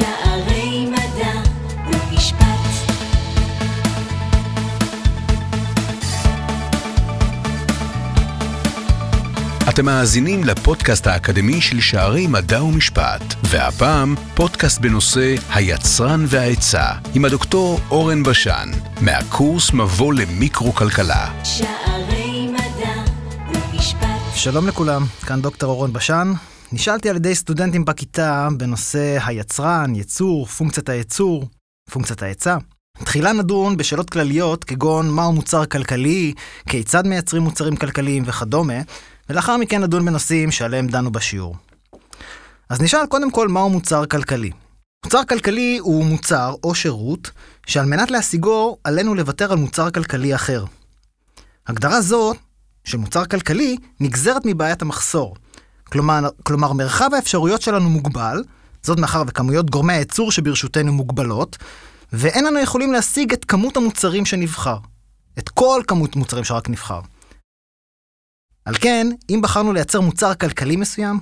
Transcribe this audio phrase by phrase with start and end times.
[0.00, 1.32] שערי מדע
[1.86, 2.44] ומשפט.
[9.68, 17.80] אתם מאזינים לפודקאסט האקדמי של שערי מדע ומשפט, והפעם פודקאסט בנושא היצרן והעצה, עם הדוקטור
[17.90, 18.70] אורן בשן,
[19.00, 21.26] מהקורס מבוא למיקרו-כלכלה.
[21.44, 23.02] שערי מדע
[23.48, 24.06] ומשפט.
[24.34, 26.32] שלום לכולם, כאן דוקטור אורון בשן.
[26.72, 31.48] נשאלתי על ידי סטודנטים בכיתה בנושא היצרן, יצור, פונקציית הייצור,
[31.90, 32.56] פונקציית ההיצע.
[33.04, 36.34] תחילה נדון בשאלות כלליות כגון מהו מוצר כלכלי,
[36.68, 38.74] כיצד מייצרים מוצרים כלכליים וכדומה,
[39.30, 41.56] ולאחר מכן נדון בנושאים שעליהם דנו בשיעור.
[42.68, 44.50] אז נשאל קודם כל מהו מוצר כלכלי.
[45.04, 47.30] מוצר כלכלי הוא מוצר או שירות
[47.66, 50.64] שעל מנת להשיגו עלינו לוותר על מוצר כלכלי אחר.
[51.66, 52.34] הגדרה זו
[52.84, 55.34] של מוצר כלכלי נגזרת מבעיית המחסור.
[55.92, 58.42] כלומר, כלומר, מרחב האפשרויות שלנו מוגבל,
[58.82, 61.56] זאת מאחר וכמויות גורמי הייצור שברשותנו מוגבלות,
[62.12, 64.76] ואין לנו יכולים להשיג את כמות המוצרים שנבחר.
[65.38, 67.00] את כל כמות מוצרים שרק נבחר.
[68.64, 71.20] על כן, אם בחרנו לייצר מוצר כלכלי מסוים,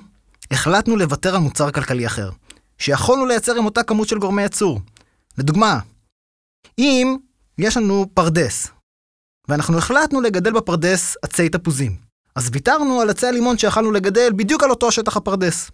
[0.51, 2.29] החלטנו לוותר על מוצר כלכלי אחר,
[2.77, 4.81] שיכולנו לייצר עם אותה כמות של גורמי ייצור.
[5.37, 5.79] לדוגמה,
[6.79, 7.17] אם
[7.57, 8.67] יש לנו פרדס,
[9.47, 14.69] ואנחנו החלטנו לגדל בפרדס עצי תפוזים, אז ויתרנו על עצי הלימון שיכלנו לגדל בדיוק על
[14.69, 15.71] אותו שטח הפרדס.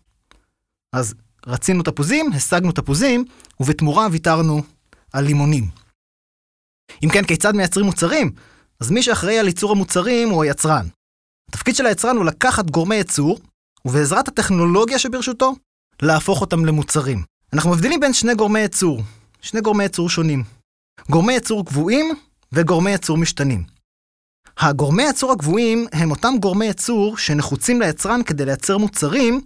[0.95, 1.13] אז
[1.47, 3.25] רצינו תפוזים, השגנו תפוזים,
[3.59, 4.61] ובתמורה ויתרנו
[5.13, 5.69] על לימונים.
[7.03, 8.31] אם כן, כיצד מייצרים מוצרים?
[8.79, 10.87] אז מי שאחראי על ייצור המוצרים הוא היצרן.
[11.49, 13.39] התפקיד של היצרן הוא לקחת גורמי ייצור,
[13.85, 15.55] ובעזרת הטכנולוגיה שברשותו,
[16.01, 17.23] להפוך אותם למוצרים.
[17.53, 19.01] אנחנו מבדילים בין שני גורמי ייצור,
[19.41, 20.43] שני גורמי ייצור שונים.
[21.09, 22.15] גורמי ייצור קבועים
[22.51, 23.74] וגורמי ייצור משתנים.
[24.59, 29.41] הגורמי ייצור הקבועים הם אותם גורמי ייצור שנחוצים ליצרן כדי לייצר מוצרים,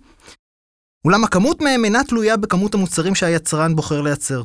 [1.05, 4.43] אולם הכמות מהם אינה תלויה בכמות המוצרים שהיצרן בוחר לייצר.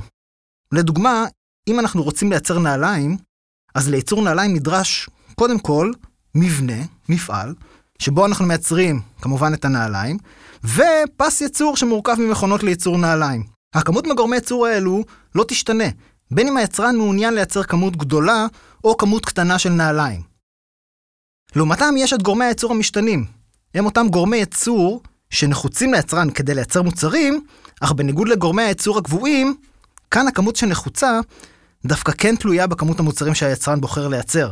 [0.73, 1.25] לדוגמה,
[1.69, 3.17] אם אנחנו רוצים לייצר נעליים,
[3.75, 5.93] אז לייצור נעליים נדרש, קודם כל,
[6.34, 7.55] מבנה, מפעל,
[7.99, 10.19] שבו אנחנו מייצרים כמובן את הנעליים,
[10.65, 13.44] ופס ייצור שמורכב ממכונות לייצור נעליים.
[13.75, 15.84] הכמות מגורמי ייצור האלו לא תשתנה,
[16.31, 18.47] בין אם היצרן מעוניין לייצר כמות גדולה
[18.84, 20.34] או כמות קטנה של נעליים.
[21.56, 23.25] לעומתם יש את גורמי הייצור המשתנים.
[23.75, 27.44] הם אותם גורמי ייצור שנחוצים ליצרן כדי לייצר מוצרים,
[27.81, 29.54] אך בניגוד לגורמי הייצור הקבועים,
[30.10, 31.20] כאן הכמות שנחוצה
[31.84, 34.50] דווקא כן תלויה בכמות המוצרים שהיצרן בוחר לייצר.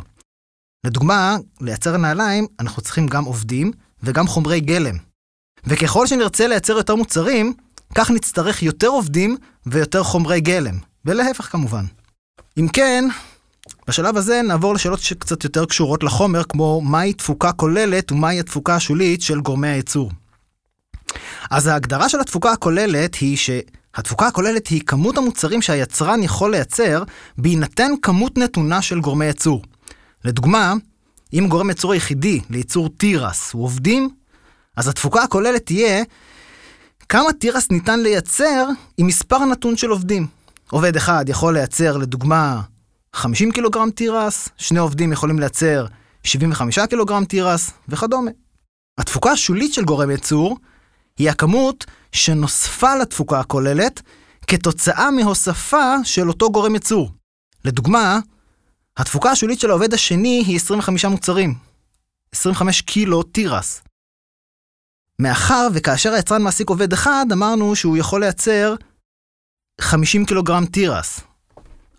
[0.87, 4.97] לדוגמה, לייצר נעליים אנחנו צריכים גם עובדים וגם חומרי גלם.
[5.67, 7.55] וככל שנרצה לייצר יותר מוצרים,
[7.95, 9.37] כך נצטרך יותר עובדים
[9.67, 11.85] ויותר חומרי גלם, ולהפך כמובן.
[12.59, 13.05] אם כן,
[13.89, 19.23] בשלב הזה נעבור לשאלות שקצת יותר קשורות לחומר, כמו מהי תפוקה כוללת ומהי התפוקה השולית
[19.23, 20.11] של גורמי הייצור.
[21.51, 27.03] אז ההגדרה של התפוקה הכוללת היא שהתפוקה הכוללת היא כמות המוצרים שהיצרן יכול לייצר
[27.39, 29.63] בהינתן כמות נתונה של גורמי ייצור.
[30.25, 30.75] לדוגמה,
[31.33, 34.11] אם גורם ייצור היחידי לייצור תירס הוא עובדים,
[34.77, 36.05] אז התפוקה הכוללת תהיה
[37.09, 38.67] כמה תירס ניתן לייצר
[38.99, 40.27] עם מספר נתון של עובדים.
[40.71, 42.61] עובד אחד יכול לייצר, לדוגמה,
[43.15, 45.87] 50 קילוגרם תירס, שני עובדים יכולים לייצר
[46.25, 48.31] 75 קילוגרם תירס, וכדומה.
[48.99, 50.59] התפוקה השולית של גורם ייצור
[51.19, 54.03] היא הכמות שנוספה לתפוקה הכוללת
[54.47, 57.11] כתוצאה מהוספה של אותו גורם ייצור.
[57.65, 58.19] לדוגמה,
[58.97, 61.55] התפוקה השולית של העובד השני היא 25 מוצרים.
[62.35, 63.83] 25 קילו תירס.
[65.19, 68.75] מאחר וכאשר היצרן מעסיק עובד אחד, אמרנו שהוא יכול לייצר
[69.81, 71.21] 50 קילוגרם תירס.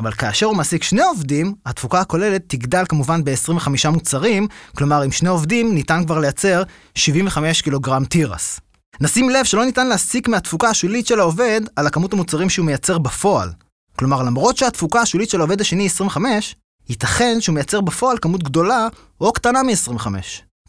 [0.03, 4.47] אבל כאשר הוא מעסיק שני עובדים, התפוקה הכוללת תגדל כמובן ב-25 מוצרים,
[4.78, 6.64] כלומר עם שני עובדים ניתן כבר לייצר
[6.96, 8.59] 75 קילוגרם תירס.
[9.02, 13.50] נשים לב שלא ניתן להסיק מהתפוקה השולית של העובד על הכמות המוצרים שהוא מייצר בפועל.
[13.96, 16.56] כלומר, למרות שהתפוקה השולית של העובד השני היא 25,
[16.90, 18.88] ייתכן שהוא מייצר בפועל כמות גדולה
[19.22, 20.08] או קטנה מ-25.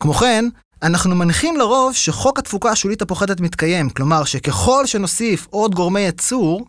[0.01, 0.45] כמו כן,
[0.83, 6.65] אנחנו מניחים לרוב שחוק התפוקה השולית הפוחתת מתקיים, כלומר שככל שנוסיף עוד גורמי ייצור,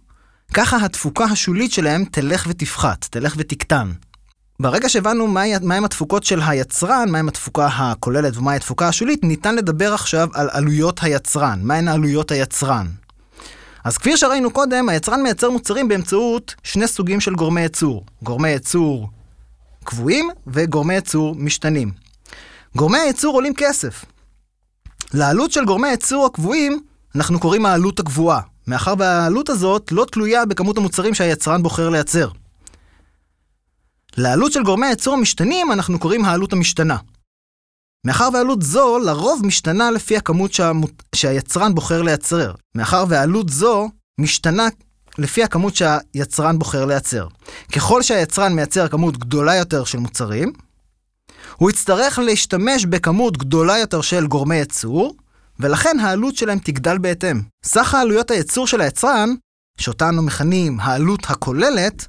[0.54, 3.92] ככה התפוקה השולית שלהם תלך ותפחת, תלך ותקטן.
[4.60, 9.94] ברגע שהבנו מהם מה התפוקות של היצרן, מהם התפוקה הכוללת ומהי התפוקה השולית, ניתן לדבר
[9.94, 11.60] עכשיו על עלויות היצרן.
[11.64, 12.88] מהן עלויות היצרן?
[13.84, 18.06] אז כפי שראינו קודם, היצרן מייצר מוצרים באמצעות שני סוגים של גורמי ייצור.
[18.24, 19.10] גורמי ייצור
[19.84, 21.92] קבועים וגורמי ייצור משתנים.
[22.76, 24.06] גורמי הייצור עולים כסף.
[25.14, 26.80] לעלות של גורמי הייצור הקבועים,
[27.16, 32.30] אנחנו קוראים העלות הקבועה, מאחר והעלות הזאת לא תלויה בכמות המוצרים שהיצרן בוחר לייצר.
[34.18, 36.98] לעלות של גורמי הייצור המשתנים אנחנו קוראים העלות המשתנה.
[38.06, 41.04] מאחר ועלות זו לרוב משתנה לפי הכמות שהמות...
[41.16, 42.54] שהיצרן בוחר לייצר.
[42.76, 43.90] מאחר ועלות זו
[44.20, 44.68] משתנה
[45.18, 47.28] לפי הכמות שהיצרן בוחר לייצר.
[47.72, 50.54] ככל שהיצרן מייצר כמות גדולה יותר של מוצרים,
[51.56, 55.16] הוא יצטרך להשתמש בכמות גדולה יותר של גורמי ייצור,
[55.60, 57.42] ולכן העלות שלהם תגדל בהתאם.
[57.64, 59.30] סך העלויות הייצור של היצרן,
[59.78, 62.08] שאותה אנו מכנים העלות הכוללת,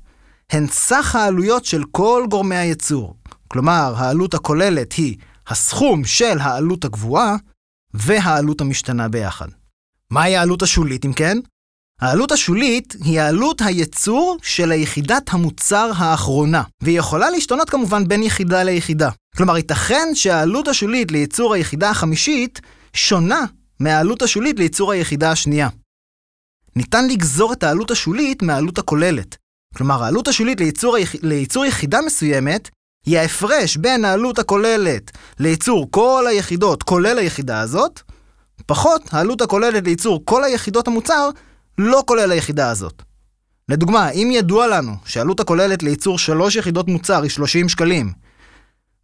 [0.51, 3.17] הן סך העלויות של כל גורמי הייצור.
[3.49, 5.17] כלומר, העלות הכוללת היא
[5.49, 7.37] הסכום של העלות הגבוהה
[7.95, 9.49] והעלות המשתנה ביחד.
[10.11, 11.39] מהי העלות השולית, אם כן?
[12.01, 18.63] העלות השולית היא העלות הייצור של היחידת המוצר האחרונה, והיא יכולה להשתנות כמובן בין יחידה
[18.63, 19.11] ליחידה.
[19.37, 22.61] כלומר, ייתכן שהעלות השולית לייצור היחידה החמישית
[22.97, 23.45] שונה
[23.81, 25.69] מהעלות השולית לייצור היחידה השנייה.
[26.77, 29.37] ניתן לגזור את העלות השולית מהעלות הכוללת.
[29.75, 31.15] כלומר, העלות השולית לייצור, היח...
[31.23, 32.69] לייצור יחידה מסוימת
[33.07, 38.01] היא ההפרש בין העלות הכוללת לייצור כל היחידות, כולל היחידה הזאת,
[38.67, 41.31] פחות העלות הכוללת לייצור כל היחידות המוצר,
[41.79, 43.03] לא כולל היחידה הזאת.
[43.69, 48.13] לדוגמה, אם ידוע לנו שהעלות הכוללת לייצור שלוש יחידות מוצר היא 30 שקלים,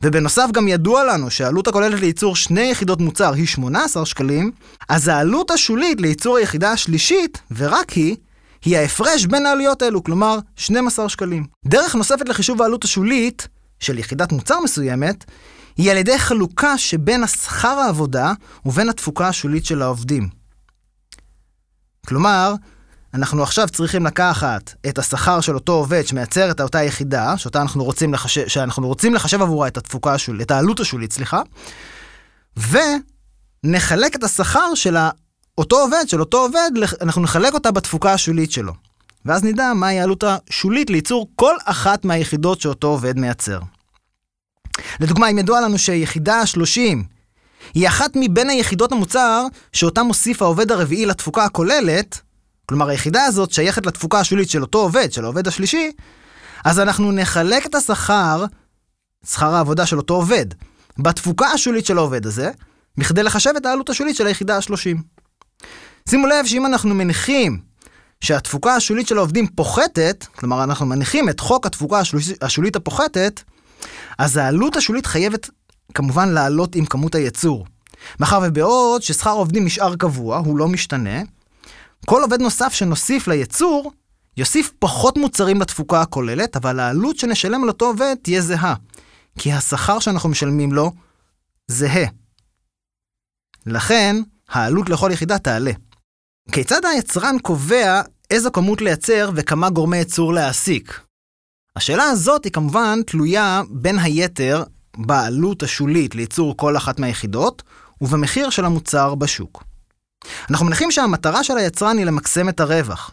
[0.03, 4.51] ובנוסף גם ידוע לנו שהעלות הכוללת לייצור שני יחידות מוצר היא 18 שקלים,
[4.89, 8.17] אז העלות השולית לייצור היחידה השלישית, ורק היא,
[8.65, 11.47] היא ההפרש בין העלויות האלו, כלומר 12 שקלים.
[11.67, 13.49] דרך נוספת לחישוב העלות השולית
[13.81, 15.25] של יחידת מוצר מסוימת,
[15.77, 18.33] היא על ידי חלוקה שבין השכר העבודה
[18.67, 20.29] ובין התפוקה השולית של העובדים.
[22.07, 22.55] כלומר,
[23.14, 27.85] אנחנו עכשיו צריכים לקחת את השכר של אותו עובד שמייצר את אותה יחידה, שאותה אנחנו
[27.85, 31.43] רוצים לחשב, שאנחנו רוצים לחשב עבורה את התפוקה השולית, את העלות השולית, סליחה,
[32.56, 34.97] ונחלק את השכר של
[35.59, 36.70] אותו עובד, של אותו עובד,
[37.00, 38.73] אנחנו נחלק אותה בתפוקה השולית שלו.
[39.25, 43.61] ואז נדע מהי העלות השולית לייצור כל אחת מהיחידות שאותו עובד מייצר.
[45.00, 47.05] לדוגמה, אם ידוע לנו שיחידה 30
[47.75, 52.20] היא אחת מבין היחידות המוצר שאותה מוסיף העובד הרביעי לתפוקה הכוללת,
[52.73, 55.91] כלומר היחידה הזאת שייכת לתפוקה השולית של אותו עובד, של העובד השלישי,
[56.65, 58.45] אז אנחנו נחלק את השכר,
[59.27, 60.47] שכר העבודה של אותו עובד,
[60.99, 62.51] בתפוקה השולית של העובד הזה,
[62.99, 64.99] בכדי לחשב את העלות השולית של היחידה ה-30.
[66.09, 67.61] שימו לב שאם אנחנו מניחים
[68.21, 72.01] שהתפוקה השולית של העובדים פוחתת, כלומר אנחנו מניחים את חוק התפוקה
[72.43, 73.41] השולית, הפוחתת,
[74.19, 75.51] אז העלות השולית חייבת
[75.95, 77.67] כמובן לעלות עם כמות הייצור.
[78.21, 81.21] מאחר ובעוד ששכר העובדים נשאר קבוע, הוא לא משתנה,
[82.07, 83.93] כל עובד נוסף שנוסיף לייצור,
[84.37, 88.75] יוסיף פחות מוצרים לתפוקה הכוללת, אבל העלות שנשלם על אותו עובד תהיה זהה.
[89.39, 90.93] כי השכר שאנחנו משלמים לו
[91.69, 92.07] זהה.
[93.67, 94.17] לכן,
[94.49, 95.73] העלות לכל יחידה תעלה.
[96.53, 101.01] כיצד היצרן קובע איזו כמות לייצר וכמה גורמי ייצור להעסיק?
[101.77, 104.65] השאלה הזאת היא כמובן תלויה בין היתר
[104.97, 107.63] בעלות השולית לייצור כל אחת מהיחידות
[108.01, 109.65] ובמחיר של המוצר בשוק.
[110.51, 113.11] אנחנו מניחים שהמטרה של היצרן היא למקסם את הרווח.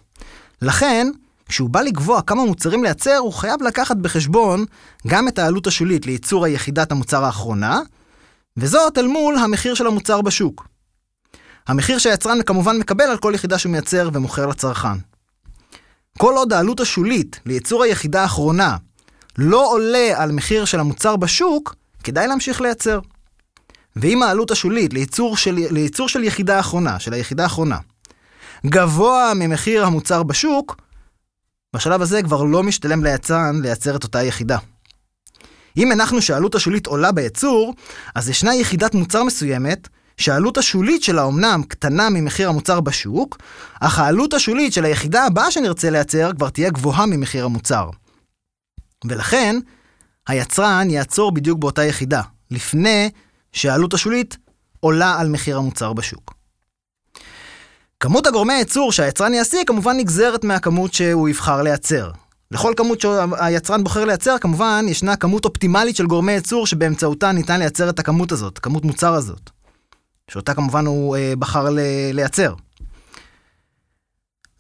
[0.62, 1.08] לכן,
[1.50, 4.66] כשהוא בא לקבוע כמה מוצרים לייצר, הוא חייב לקחת בחשבון
[5.08, 7.80] גם את העלות השולית לייצור היחידת המוצר האחרונה,
[8.58, 10.68] וזאת אל מול המחיר של המוצר בשוק.
[11.68, 14.98] המחיר שהיצרן כמובן מקבל על כל יחידה שהוא מייצר ומוכר לצרכן.
[16.18, 18.78] כל עוד העלות השולית לייצור היחידה האחרונה
[19.38, 23.00] לא עולה על מחיר של המוצר בשוק, כדאי להמשיך לייצר.
[23.96, 27.78] ואם העלות השולית לייצור של, לייצור של יחידה אחרונה, של היחידה האחרונה,
[28.66, 30.78] גבוה ממחיר המוצר בשוק,
[31.76, 34.58] בשלב הזה כבר לא משתלם ליצרן לייצר את אותה יחידה.
[35.78, 37.74] אם הנחנו שהעלות השולית עולה בייצור,
[38.16, 43.38] אז ישנה יחידת מוצר מסוימת שהעלות השולית שלה אומנם קטנה ממחיר המוצר בשוק,
[43.80, 47.90] אך העלות השולית של היחידה הבאה שנרצה לייצר כבר תהיה גבוהה ממחיר המוצר.
[49.06, 49.56] ולכן,
[50.28, 53.10] היצרן יעצור בדיוק באותה יחידה, לפני
[53.54, 54.38] שהעלות השולית
[54.80, 56.34] עולה על מחיר המוצר בשוק.
[58.00, 62.12] כמות הגורמי הייצור שהיצרן יעסיק כמובן נגזרת מהכמות שהוא יבחר לייצר.
[62.52, 67.90] לכל כמות שהיצרן בוחר לייצר, כמובן, ישנה כמות אופטימלית של גורמי ייצור שבאמצעותה ניתן לייצר
[67.90, 69.50] את הכמות הזאת, כמות מוצר הזאת.
[70.32, 71.68] שאותה כמובן הוא אה, בחר
[72.14, 72.54] לייצר.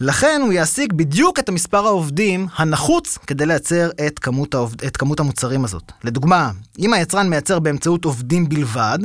[0.01, 5.19] לכן הוא יעסיק בדיוק את המספר העובדים הנחוץ כדי לייצר את כמות, העובד, את כמות
[5.19, 5.91] המוצרים הזאת.
[6.03, 8.99] לדוגמה, אם היצרן מייצר באמצעות עובדים בלבד,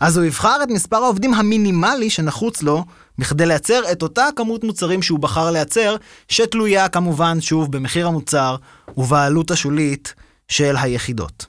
[0.00, 2.84] אז הוא יבחר את מספר העובדים המינימלי שנחוץ לו
[3.18, 5.96] בכדי לייצר את אותה כמות מוצרים שהוא בחר לייצר,
[6.28, 8.56] שתלויה כמובן שוב במחיר המוצר
[8.96, 10.14] ובעלות השולית
[10.48, 11.46] של היחידות.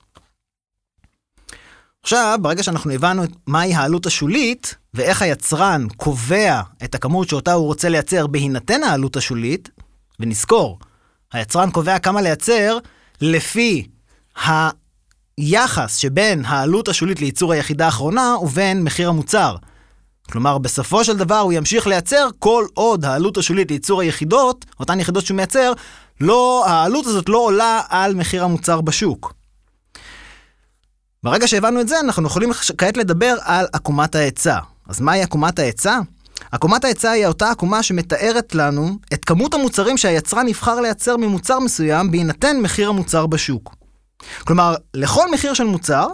[2.04, 7.90] עכשיו, ברגע שאנחנו הבנו מהי העלות השולית, ואיך היצרן קובע את הכמות שאותה הוא רוצה
[7.90, 9.70] לייצר בהינתן העלות השולית,
[10.20, 10.80] ונזכור,
[11.34, 12.78] היצרן קובע כמה לייצר
[13.22, 13.88] לפי
[15.38, 19.56] היחס שבין העלות השולית לייצור היחידה האחרונה ובין מחיר המוצר.
[20.32, 25.26] כלומר, בסופו של דבר הוא ימשיך לייצר כל עוד העלות השולית לייצור היחידות, אותן יחידות
[25.26, 25.74] שהוא מייצר,
[26.22, 29.41] לא, העלות הזאת לא עולה על מחיר המוצר בשוק.
[31.24, 34.58] ברגע שהבנו את זה, אנחנו יכולים כעת לדבר על עקומת ההיצע.
[34.88, 36.00] אז מהי עקומת ההיצע?
[36.52, 42.12] עקומת ההיצע היא אותה עקומה שמתארת לנו את כמות המוצרים שהיצרן יבחר לייצר ממוצר מסוים
[42.12, 43.76] בהינתן מחיר המוצר בשוק.
[44.40, 46.08] כלומר, לכל מחיר של מוצר,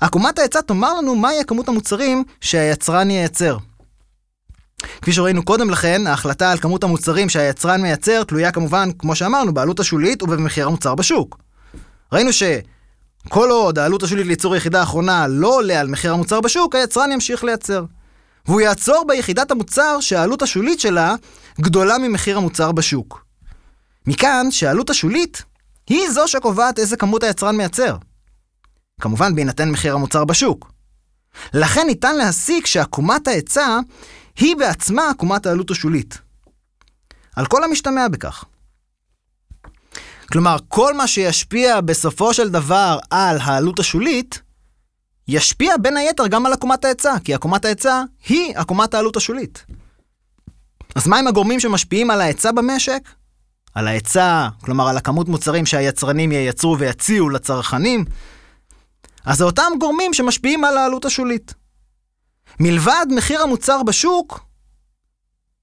[0.00, 3.56] עקומת ההיצע תאמר לנו מהי הכמות המוצרים שהיצרן ייצר.
[5.02, 9.80] כפי שראינו קודם לכן, ההחלטה על כמות המוצרים שהיצרן מייצר תלויה כמובן, כמו שאמרנו, בעלות
[9.80, 11.38] השולית ובמחיר המוצר בשוק.
[12.12, 12.32] ראינו
[13.26, 17.44] שכל עוד העלות השולית לייצור היחידה האחרונה לא עולה על מחיר המוצר בשוק, היצרן ימשיך
[17.44, 17.84] לייצר.
[18.46, 21.14] והוא יעצור ביחידת המוצר שהעלות השולית שלה
[21.60, 23.24] גדולה ממחיר המוצר בשוק.
[24.06, 25.42] מכאן שהעלות השולית
[25.86, 27.96] היא זו שקובעת איזה כמות היצרן מייצר.
[29.00, 30.72] כמובן בהינתן מחיר המוצר בשוק.
[31.54, 33.78] לכן ניתן להסיק שעקומת ההיצע
[34.36, 36.18] היא בעצמה עקומת העלות השולית.
[37.36, 38.44] על כל המשתמע בכך.
[40.32, 44.42] כלומר, כל מה שישפיע בסופו של דבר על העלות השולית,
[45.28, 49.64] ישפיע בין היתר גם על עקומת ההיצע, כי עקומת ההיצע היא עקומת העלות השולית.
[50.94, 53.08] אז מהם הגורמים שמשפיעים על ההיצע במשק?
[53.74, 58.04] על ההיצע, כלומר על הכמות מוצרים שהיצרנים ייצרו ויציעו לצרכנים,
[59.24, 61.54] אז זה אותם גורמים שמשפיעים על העלות השולית.
[62.60, 64.40] מלבד מחיר המוצר בשוק,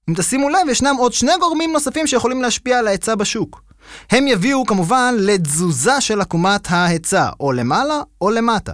[0.09, 3.63] אם תשימו לב, ישנם עוד שני גורמים נוספים שיכולים להשפיע על ההיצע בשוק.
[4.09, 8.73] הם יביאו כמובן לתזוזה של עקומת ההיצע, או למעלה או למטה.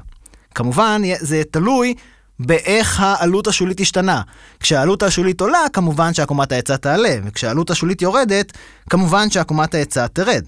[0.56, 1.94] כמובן, זה תלוי
[2.40, 4.22] באיך העלות השולית השתנה.
[4.60, 8.52] כשהעלות השולית עולה, כמובן שעקומת ההיצע תעלה, וכשהעלות השולית יורדת,
[8.90, 10.46] כמובן שעקומת ההיצע תרד.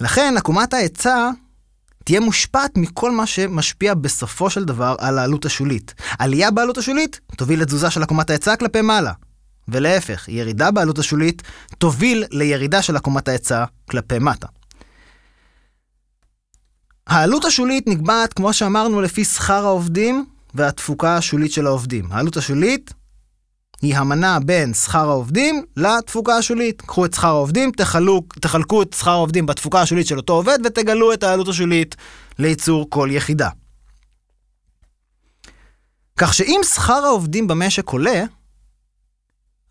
[0.00, 1.30] לכן עקומת ההיצע
[2.04, 5.94] תהיה מושפעת מכל מה שמשפיע בסופו של דבר על העלות השולית.
[6.18, 9.12] עלייה בעלות השולית תוביל לתזוזה של עקומת ההיצע כלפי מעלה.
[9.68, 11.42] ולהפך, ירידה בעלות השולית
[11.78, 14.46] תוביל לירידה של עקומת ההיצע כלפי מטה.
[17.06, 22.12] העלות השולית נקבעת, כמו שאמרנו, לפי שכר העובדים והתפוקה השולית של העובדים.
[22.12, 22.92] העלות השולית
[23.82, 26.82] היא המנה בין שכר העובדים לתפוקה השולית.
[26.82, 31.12] קחו את שכר העובדים, תחלוק, תחלקו את שכר העובדים בתפוקה השולית של אותו עובד ותגלו
[31.12, 31.96] את העלות השולית
[32.38, 33.48] לייצור כל יחידה.
[36.16, 38.24] כך שאם שכר העובדים במשק עולה,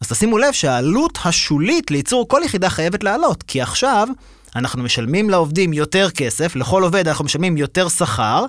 [0.01, 4.07] אז תשימו לב שהעלות השולית לייצור כל יחידה חייבת לעלות, כי עכשיו
[4.55, 8.45] אנחנו משלמים לעובדים יותר כסף, לכל עובד אנחנו משלמים יותר שכר,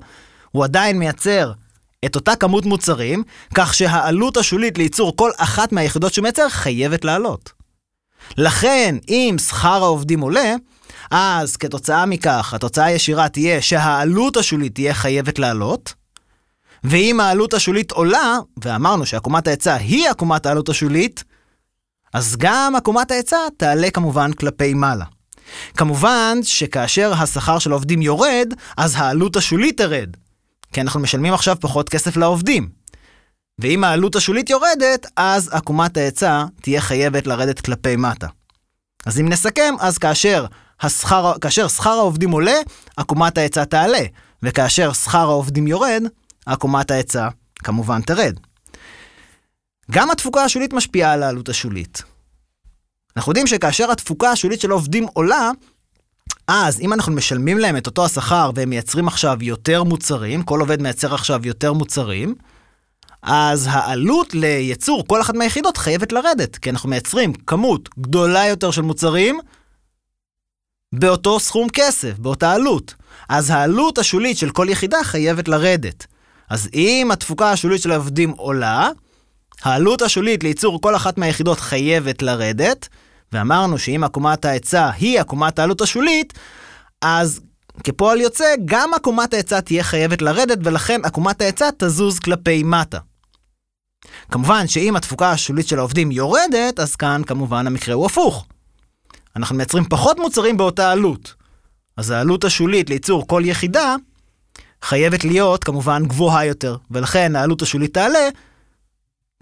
[0.50, 1.52] הוא עדיין מייצר
[2.04, 3.22] את אותה כמות מוצרים,
[3.54, 7.52] כך שהעלות השולית לייצור כל אחת מהיחידות שהוא מייצר חייבת לעלות.
[8.38, 10.54] לכן, אם שכר העובדים עולה,
[11.10, 15.94] אז כתוצאה מכך, התוצאה הישירה תהיה שהעלות השולית תהיה חייבת לעלות,
[16.84, 21.24] ואם העלות השולית עולה, ואמרנו שעקומת ההיצע היא עקומת העלות השולית,
[22.16, 25.04] אז גם עקומת ההיצע תעלה כמובן כלפי מעלה.
[25.76, 30.16] כמובן שכאשר השכר של העובדים יורד, אז העלות השולית תרד.
[30.72, 32.68] כי אנחנו משלמים עכשיו פחות כסף לעובדים.
[33.58, 38.26] ואם העלות השולית יורדת, אז עקומת ההיצע תהיה חייבת לרדת כלפי מטה.
[39.06, 40.46] אז אם נסכם, אז כאשר,
[40.80, 42.60] השכר, כאשר שכר העובדים עולה,
[42.96, 44.02] עקומת ההיצע תעלה,
[44.42, 46.02] וכאשר שכר העובדים יורד,
[46.46, 48.40] עקומת ההיצע כמובן תרד.
[49.90, 52.02] גם התפוקה השולית משפיעה על העלות השולית.
[53.16, 55.50] אנחנו יודעים שכאשר התפוקה השולית של העובדים עולה,
[56.48, 60.82] אז אם אנחנו משלמים להם את אותו השכר והם מייצרים עכשיו יותר מוצרים, כל עובד
[60.82, 62.34] מייצר עכשיו יותר מוצרים,
[63.22, 68.82] אז העלות לייצור כל אחת מהיחידות חייבת לרדת, כי אנחנו מייצרים כמות גדולה יותר של
[68.82, 69.38] מוצרים
[70.94, 72.94] באותו סכום כסף, באותה עלות.
[73.28, 76.06] אז העלות השולית של כל יחידה חייבת לרדת.
[76.50, 78.90] אז אם התפוקה השולית של העובדים עולה,
[79.62, 82.88] העלות השולית לייצור כל אחת מהיחידות חייבת לרדת,
[83.32, 86.32] ואמרנו שאם עקומת ההיצע היא עקומת העלות השולית,
[87.02, 87.40] אז
[87.84, 92.98] כפועל יוצא, גם עקומת ההיצע תהיה חייבת לרדת, ולכן עקומת ההיצע תזוז כלפי מטה.
[94.30, 98.46] כמובן שאם התפוקה השולית של העובדים יורדת, אז כאן כמובן המקרה הוא הפוך.
[99.36, 101.34] אנחנו מייצרים פחות מוצרים באותה עלות.
[101.96, 103.96] אז העלות השולית לייצור כל יחידה
[104.82, 108.28] חייבת להיות כמובן גבוהה יותר, ולכן העלות השולית תעלה,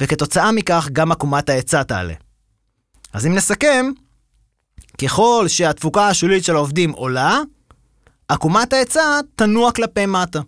[0.02, 2.14] וכתוצאה מכך גם עקומת ההיצע תעלה.
[3.12, 3.86] אז אם נסכם,
[5.02, 7.38] ככל שהתפוקה השולית של העובדים עולה,
[8.28, 10.40] עקומת ההיצע תנוע כלפי מטה.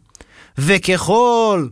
[0.59, 1.69] וככל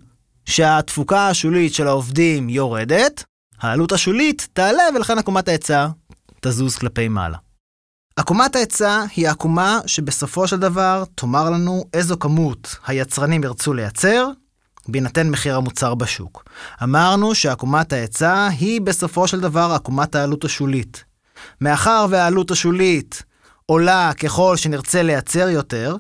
[0.47, 3.25] שהתפוקה השולית של העובדים יורדת,
[3.61, 5.89] העלות השולית תעלה ולכן עקומת ההיצע
[6.41, 7.39] תזוז כלפי מעלה.
[8.17, 14.29] עקומת ההיצע היא העקומה שבסופו של דבר תאמר לנו איזו כמות היצרנים ירצו לייצר,
[14.89, 16.45] בהינתן מחיר המוצר בשוק.
[16.83, 21.05] אמרנו שעקומת ההיצע היא בסופו של דבר עקומת העלות השולית.
[21.61, 23.23] מאחר והעלות השולית
[23.67, 25.97] עולה ככל שנרצה לייצר יותר,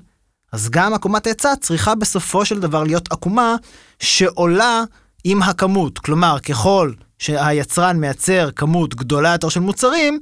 [0.52, 3.56] אז גם עקומת ההיצע צריכה בסופו של דבר להיות עקומה
[4.00, 4.82] שעולה
[5.24, 5.98] עם הכמות.
[5.98, 10.20] כלומר, ככל שהיצרן מייצר כמות גדולה יותר של מוצרים,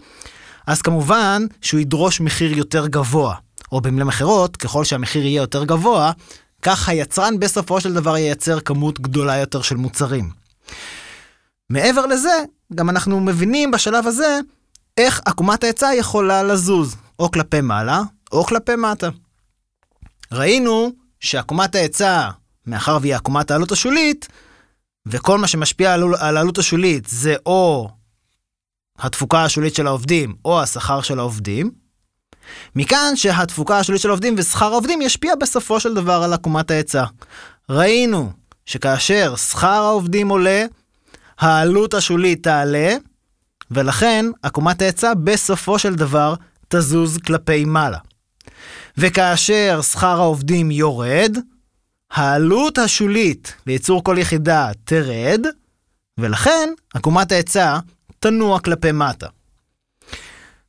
[0.66, 3.34] אז כמובן שהוא ידרוש מחיר יותר גבוה.
[3.72, 6.12] או במילים אחרות, ככל שהמחיר יהיה יותר גבוה,
[6.62, 10.30] כך היצרן בסופו של דבר ייצר כמות גדולה יותר של מוצרים.
[11.70, 14.38] מעבר לזה, גם אנחנו מבינים בשלב הזה
[14.96, 18.02] איך עקומת ההיצע יכולה לזוז, או כלפי מעלה,
[18.32, 19.08] או כלפי מטה.
[20.32, 22.30] ראינו שעקומת ההיצע,
[22.66, 24.28] מאחר והיא עקומת העלות השולית,
[25.06, 27.90] וכל מה שמשפיע על העלות השולית זה או
[28.98, 31.70] התפוקה השולית של העובדים או השכר של העובדים,
[32.76, 37.04] מכאן שהתפוקה השולית של העובדים ושכר העובדים ישפיע בסופו של דבר על עקומת ההיצע.
[37.70, 38.30] ראינו
[38.66, 40.64] שכאשר שכר העובדים עולה,
[41.38, 42.94] העלות השולית תעלה,
[43.70, 46.34] ולכן עקומת ההיצע בסופו של דבר
[46.68, 47.98] תזוז כלפי מעלה.
[48.96, 51.36] וכאשר שכר העובדים יורד,
[52.10, 55.46] העלות השולית לייצור כל יחידה תרד,
[56.18, 57.78] ולכן עקומת ההיצע
[58.18, 59.26] תנוע כלפי מטה.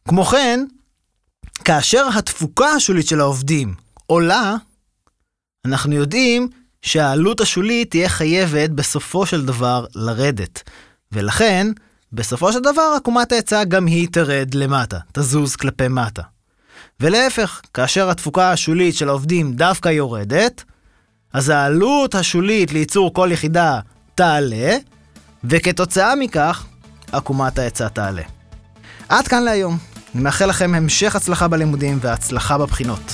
[0.08, 0.66] כמו כן,
[1.66, 3.74] כאשר התפוקה השולית של העובדים
[4.06, 4.56] עולה,
[5.66, 6.50] אנחנו יודעים
[6.82, 10.64] שהעלות השולית תהיה חייבת בסופו של דבר לרדת.
[11.12, 11.68] ולכן,
[12.14, 16.22] בסופו של דבר עקומת ההיצע גם היא תרד למטה, תזוז כלפי מטה.
[17.00, 20.64] ולהפך, כאשר התפוקה השולית של העובדים דווקא יורדת,
[21.34, 23.80] אז העלות השולית לייצור כל יחידה
[24.16, 24.78] תעלה,
[25.44, 26.66] וכתוצאה מכך,
[27.12, 28.24] עקומת ההיצע תעלה.
[29.10, 29.93] עד כאן להיום.
[30.16, 33.14] אני מאחל לכם המשך הצלחה בלימודים והצלחה בבחינות.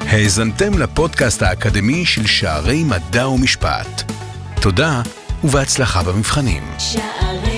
[0.00, 4.12] האזנתם לפודקאסט האקדמי של שערי מדע ומשפט.
[4.60, 5.02] תודה
[5.44, 6.62] ובהצלחה במבחנים.
[6.78, 7.55] שערי